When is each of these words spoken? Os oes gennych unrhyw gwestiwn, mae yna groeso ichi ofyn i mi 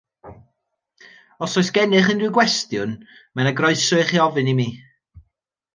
Os 1.43 1.51
oes 1.59 1.69
gennych 1.75 2.09
unrhyw 2.13 2.33
gwestiwn, 2.39 2.97
mae 3.33 3.45
yna 3.45 3.55
groeso 3.61 4.03
ichi 4.07 4.23
ofyn 4.27 4.53
i 4.55 4.59
mi 4.61 4.69